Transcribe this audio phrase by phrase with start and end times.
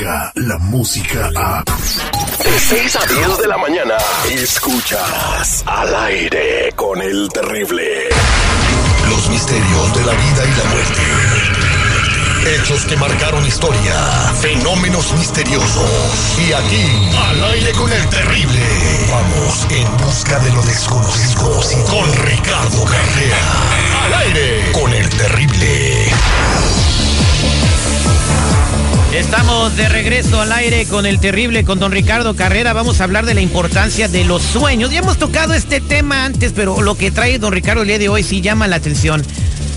[0.00, 1.62] La música a...
[1.62, 3.96] De 6 a 10 de la mañana,
[4.30, 8.08] escuchas al aire con el terrible.
[9.10, 11.00] Los misterios de la vida y la muerte.
[12.46, 13.92] Hechos que marcaron historia.
[14.40, 16.38] Fenómenos misteriosos.
[16.38, 18.60] Y aquí, al aire con el terrible.
[19.10, 21.44] Vamos en busca de lo desconocido.
[21.84, 23.59] Con Ricardo Carrea.
[29.60, 32.72] De regreso al aire con el terrible, con don Ricardo Carrera.
[32.72, 34.90] Vamos a hablar de la importancia de los sueños.
[34.90, 38.08] Ya hemos tocado este tema antes, pero lo que trae don Ricardo el día de
[38.08, 39.22] hoy sí llama la atención.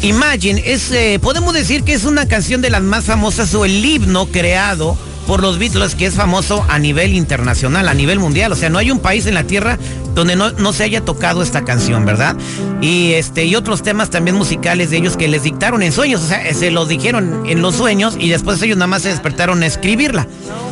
[0.01, 3.83] Imagine, es, eh, podemos decir que es una canción de las más famosas o el
[3.83, 8.53] himno creado por los Beatles que es famoso a nivel internacional, a nivel mundial.
[8.53, 9.77] O sea, no hay un país en la Tierra
[10.13, 12.35] donde no, no, se haya tocado esta canción, ¿verdad?
[12.81, 16.27] Y este y otros temas también musicales de ellos que les dictaron en sueños, o
[16.27, 19.65] sea, se los dijeron en los sueños y después ellos nada más se despertaron a
[19.65, 20.27] escribirla.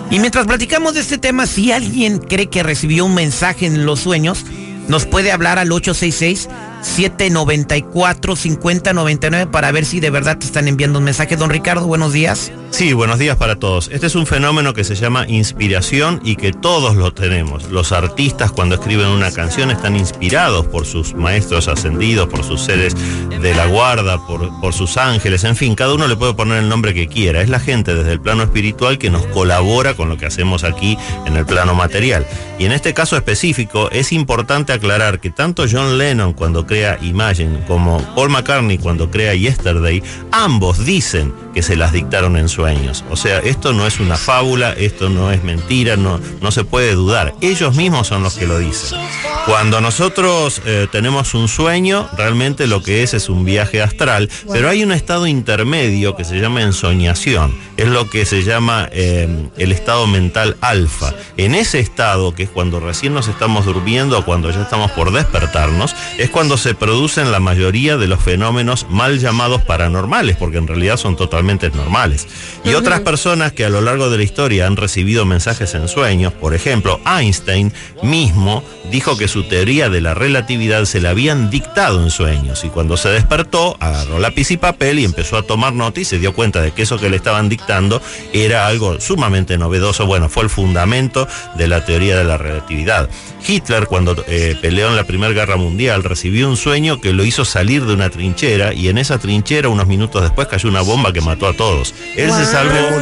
[0.09, 4.02] Y mientras platicamos de este tema, si alguien cree que recibió un mensaje en los
[4.02, 4.44] sueños,
[4.88, 6.50] nos puede hablar al 866
[6.82, 11.36] 794 5099 para ver si de verdad te están enviando un mensaje.
[11.36, 12.52] Don Ricardo, buenos días.
[12.72, 13.90] Sí, buenos días para todos.
[13.92, 17.70] Este es un fenómeno que se llama inspiración y que todos lo tenemos.
[17.70, 22.96] Los artistas cuando escriben una canción están inspirados por sus maestros ascendidos, por sus seres
[23.30, 26.70] de la guarda, por, por sus ángeles, en fin, cada uno le puede poner el
[26.70, 27.42] nombre que quiera.
[27.42, 30.98] Es la gente desde el plano espiritual que nos colabora con lo que hacemos aquí
[31.26, 32.26] en el plano material.
[32.58, 37.59] Y en este caso específico es importante aclarar que tanto John Lennon cuando crea Imagine
[37.67, 43.03] como Paul McCartney cuando crea Yesterday, ambos dicen que se las dictaron en sueños.
[43.09, 46.94] O sea, esto no es una fábula, esto no es mentira, no, no se puede
[46.94, 47.34] dudar.
[47.41, 49.00] Ellos mismos son los que lo dicen.
[49.45, 54.69] Cuando nosotros eh, tenemos un sueño, realmente lo que es es un viaje astral, pero
[54.69, 57.53] hay un estado intermedio que se llama ensoñación.
[57.75, 61.13] Es lo que se llama eh, el estado mental alfa.
[61.38, 65.11] En ese estado, que es cuando recién nos estamos durmiendo o cuando ya estamos por
[65.11, 70.67] despertarnos, es cuando se producen la mayoría de los fenómenos mal llamados paranormales, porque en
[70.67, 72.28] realidad son totalmente normales.
[72.63, 76.34] Y otras personas que a lo largo de la historia han recibido mensajes en sueños,
[76.34, 82.03] por ejemplo, Einstein mismo dijo que su teoría de la relatividad se la habían dictado
[82.03, 86.00] en sueños y cuando se despertó agarró lápiz y papel y empezó a tomar nota
[86.00, 88.02] y se dio cuenta de que eso que le estaban dictando
[88.34, 90.06] era algo sumamente novedoso.
[90.06, 93.09] Bueno, fue el fundamento de la teoría de la relatividad.
[93.47, 97.46] Hitler cuando eh, peleó en la Primera Guerra Mundial recibió un sueño que lo hizo
[97.46, 101.22] salir de una trinchera y en esa trinchera unos minutos después cayó una bomba que
[101.22, 101.94] mató a todos.
[102.16, 103.00] Él se salvó.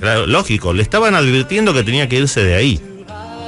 [0.00, 2.80] Claro, lógico, le estaban advirtiendo que tenía que irse de ahí.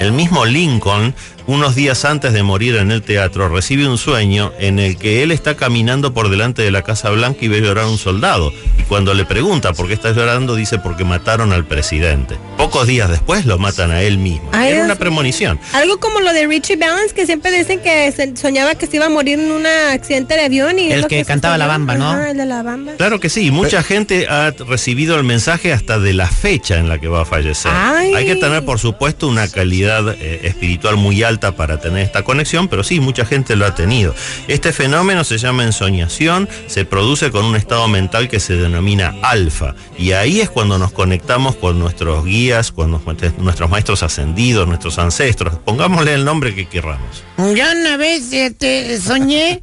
[0.00, 1.14] El mismo Lincoln
[1.46, 5.30] unos días antes de morir en el teatro, recibe un sueño en el que él
[5.30, 8.52] está caminando por delante de la Casa Blanca y ve llorar a un soldado.
[8.78, 12.36] Y cuando le pregunta por qué está llorando, dice porque mataron al presidente.
[12.56, 14.48] Pocos días después lo matan a él mismo.
[14.52, 15.60] Ay, Era una premonición.
[15.74, 19.06] Algo como lo de Richie Valens, que siempre dicen que se- soñaba que se iba
[19.06, 20.78] a morir en un accidente de avión.
[20.78, 21.66] y El que cantaba La.
[21.66, 22.10] Bamba, ¿no?
[22.10, 22.92] Ajá, el de la bamba.
[22.96, 26.98] Claro que sí, mucha gente ha recibido el mensaje hasta de la fecha en la
[26.98, 27.72] que va a fallecer.
[27.74, 28.14] Ay.
[28.14, 32.68] Hay que tener, por supuesto, una calidad eh, espiritual muy alta para tener esta conexión,
[32.68, 34.14] pero sí, mucha gente lo ha tenido.
[34.48, 39.74] Este fenómeno se llama ensoñación, se produce con un estado mental que se denomina alfa,
[39.98, 45.54] y ahí es cuando nos conectamos con nuestros guías, con nuestros maestros ascendidos, nuestros ancestros,
[45.64, 47.24] pongámosle el nombre que querramos.
[47.38, 47.44] Yo
[47.80, 49.60] una vez este, soñé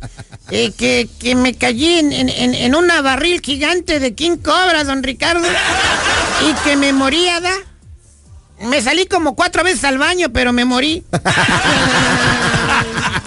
[0.49, 5.47] eh, que, me caí en- en una barril gigante de King Cobra, don Ricardo,
[6.49, 7.53] y que me moría, ¿da?
[8.63, 11.03] Me salí como cuatro veces al baño, pero me morí.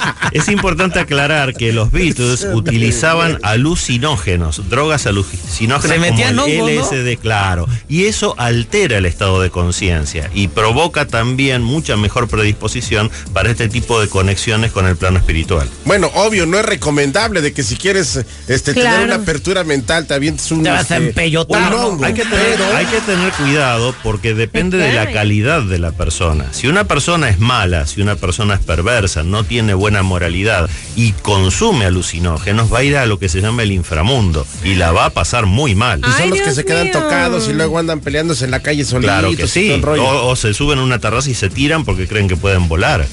[0.32, 6.96] Es importante aclarar que los Beatles utilizaban alucinógenos, drogas alucinógenas Se como el hongos, ¿no?
[6.96, 13.10] LSD, claro, y eso altera el estado de conciencia y provoca también mucha mejor predisposición
[13.32, 15.68] para este tipo de conexiones con el plano espiritual.
[15.84, 18.90] Bueno, obvio, no es recomendable de que si quieres este, Claro.
[18.96, 20.62] tener una apertura mental, te avientes un.
[20.62, 21.86] Te vas a este, empellotar, un ¿no?
[21.86, 22.04] hongo.
[22.04, 25.92] Hay que, tener, Pero- hay que tener cuidado porque depende de la calidad de la
[25.92, 26.46] persona.
[26.52, 31.12] Si una persona es mala, si una persona es perversa, no tiene buena moralidad y
[31.12, 35.06] consume alucinógenos, va a ir a lo que se llama el inframundo y la va
[35.06, 36.00] a pasar muy mal.
[36.00, 36.92] Y son Ay, los que Dios se quedan mío.
[36.92, 39.14] tocados y luego andan peleándose en la calle solitos.
[39.14, 39.70] Claro que sí.
[39.70, 43.06] O, o se suben a una terraza y se tiran porque creen que pueden volar.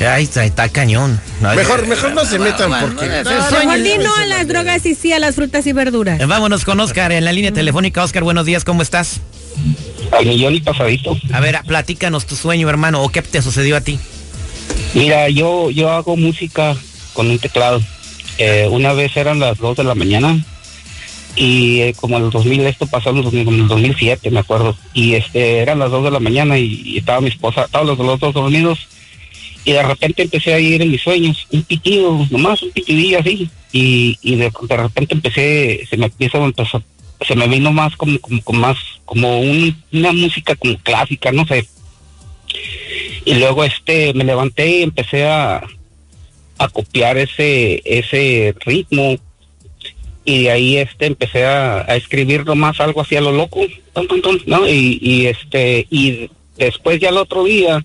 [0.00, 1.20] Ahí está, está cañón.
[1.40, 3.06] Mejor, mejor no se metan porque.
[3.06, 6.20] No, Mejor a las drogas y sí a las frutas y verduras.
[6.20, 8.02] Eh, Vámonos con Oscar en la línea telefónica.
[8.02, 9.20] Oscar, buenos días, ¿cómo estás?
[10.10, 11.16] Al millón y pasadito.
[11.32, 13.98] A ver, platícanos tu sueño, hermano, o qué te sucedió a ti.
[14.94, 16.76] Mira, yo, yo hago música
[17.12, 17.82] con un teclado.
[18.38, 20.44] Eh, una vez eran las 2 de la mañana
[21.36, 24.30] y eh, como en el 2000, esto pasó en el, 2000, como en el 2007,
[24.30, 27.88] me acuerdo, y este, eran las 2 de la mañana y, estaba mi esposa, estaban
[27.88, 28.86] los, dos dormidos,
[29.64, 33.48] y de repente empecé a ir en mis sueños, un pitido, nomás un pitidillo así,
[33.72, 36.84] y, y de, repente empecé, se me empieza a
[37.26, 41.46] se me vino más como, como, como más, como un- una música como clásica, no
[41.46, 41.66] sé.
[43.24, 45.62] Y luego este, me levanté y empecé a,
[46.58, 49.16] a copiar ese, ese ritmo.
[50.26, 53.60] Y de ahí este empecé a, a escribir nomás algo así a lo loco,
[54.46, 54.68] ¿no?
[54.68, 57.84] Y, este, y después ya el otro día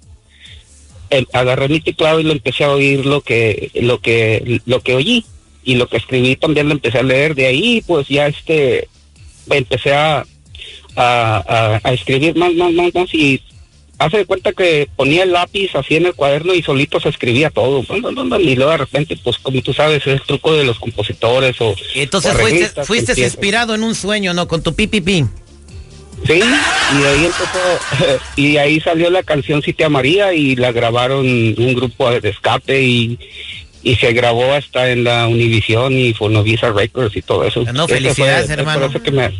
[1.09, 4.95] em, agarré mi teclado y lo empecé a oír lo que, lo que, lo que
[4.95, 5.25] oí.
[5.63, 7.35] Y lo que escribí también lo empecé a leer.
[7.35, 8.87] De ahí, pues ya este
[9.49, 10.25] empecé a,
[10.95, 13.41] a- a escribir más, más, más, más y
[13.99, 17.49] hace de cuenta que ponía el lápiz así en el cuaderno y solito se escribía
[17.49, 17.83] todo.
[18.39, 21.75] Y luego de repente, pues como tú sabes, es el truco de los compositores o...
[21.93, 24.47] Entonces o fuiste, fuiste inspirado en un sueño, ¿no?
[24.47, 25.25] Con tu pipipi.
[26.25, 30.57] Sí, y de ahí empezó, y de ahí salió la canción Si te amaría y
[30.57, 33.17] la grabaron un grupo de escape y,
[33.83, 37.63] y se grabó hasta en la Univision y Fonovisa Records y todo eso.
[37.73, 38.87] No, felicidades, fue- hermano.
[38.87, 39.31] Por eso que me,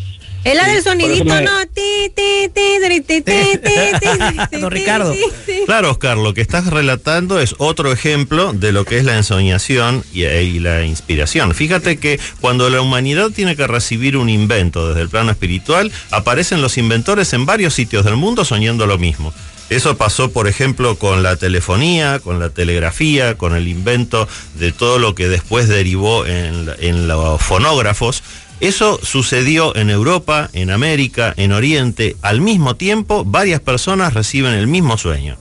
[0.43, 1.51] Es la Sí, del sonidito, me- ¿no?
[1.73, 3.69] Ti, ti, ti, tri, ti, ti, ti,
[3.99, 5.11] ti, ti, Don ti, Ricardo.
[5.11, 5.53] ti, ti.
[5.65, 10.03] Claro, Oscar, lo que estás relatando es otro ejemplo de lo que es la ensoñación
[10.13, 11.53] y, y la inspiración.
[11.53, 16.61] Fíjate que cuando la humanidad tiene que recibir un invento desde el plano espiritual, aparecen
[16.61, 19.33] los inventores en varios sitios del mundo soñando lo mismo.
[19.69, 24.97] Eso pasó, por ejemplo, con la telefonía, con la telegrafía, con el invento de todo
[24.97, 28.23] lo que después derivó en, en los fonógrafos.
[28.59, 32.17] Eso sucedió en Europa, en América, en Oriente.
[32.21, 35.37] Al mismo tiempo, varias personas reciben el mismo sueño.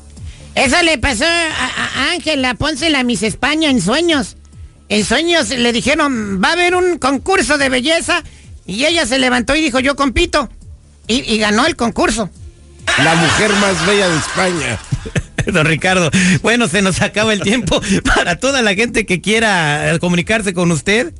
[0.54, 4.36] Eso le pasó a, Ángela Ponce, la Miss España, en sueños.
[4.88, 8.22] En sueños le dijeron, va a haber un concurso de belleza.
[8.66, 10.48] Y ella se levantó y dijo, yo compito.
[11.06, 12.30] Y, y ganó el concurso.
[13.02, 14.78] La mujer más bella de España.
[15.52, 16.10] Don Ricardo,
[16.42, 17.80] bueno, se nos acaba el tiempo.
[18.14, 21.12] Para toda la gente que quiera eh, comunicarse con usted,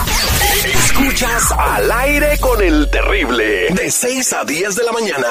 [0.65, 3.67] Escuchas al aire con el terrible.
[3.73, 5.27] De 6 a 10 de la mañana.